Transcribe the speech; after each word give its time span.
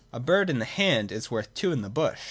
'A 0.11 0.19
bird 0.19 0.49
in 0.49 0.57
the 0.57 0.65
hand 0.65 1.11
is 1.11 1.29
worth 1.29 1.53
two 1.53 1.71
in 1.71 1.83
the 1.83 1.87
bush.' 1.89 2.19